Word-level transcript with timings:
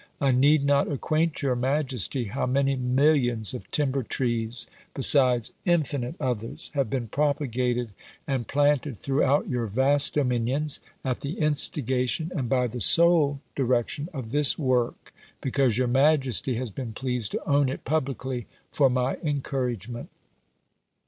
"I 0.19 0.31
need 0.31 0.65
not 0.65 0.91
acquaint 0.91 1.43
your 1.43 1.55
majesty, 1.55 2.23
how 2.25 2.47
many 2.47 2.75
millions 2.75 3.53
of 3.53 3.69
timber 3.69 4.01
trees, 4.01 4.65
besides 4.95 5.51
infinite 5.63 6.15
others, 6.19 6.71
have 6.73 6.89
been 6.89 7.07
propagated 7.07 7.91
and 8.25 8.47
planted 8.47 8.97
throughout 8.97 9.47
your 9.47 9.67
vast 9.67 10.15
dominions, 10.15 10.79
at 11.05 11.19
the 11.19 11.37
instigation 11.37 12.31
and 12.35 12.49
by 12.49 12.65
the 12.65 12.81
sole 12.81 13.41
direction 13.53 14.09
of 14.11 14.31
this 14.31 14.57
work, 14.57 15.13
because 15.39 15.77
your 15.77 15.87
majesty 15.87 16.55
has 16.55 16.71
been 16.71 16.93
pleased 16.93 17.31
to 17.33 17.47
own 17.47 17.69
it 17.69 17.85
publicly 17.85 18.47
for 18.71 18.89
my 18.89 19.17
encouragement." 19.23 20.09